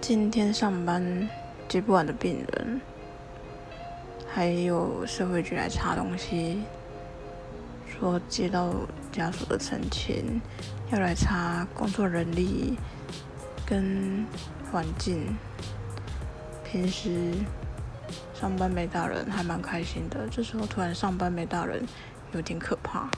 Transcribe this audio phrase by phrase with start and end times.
[0.00, 1.28] 今天上班
[1.68, 2.80] 接不完的病人
[4.26, 6.62] 还有社会局来查东西
[7.86, 8.74] 说接到
[9.12, 10.40] 家属的申请
[10.90, 12.78] 要来查工作人力
[13.66, 14.24] 跟
[14.72, 15.36] 环境。
[16.64, 17.34] 平时
[18.32, 21.84] 上班没大人还蛮开心的这时候突然上班没大人
[22.32, 23.10] 有点可怕。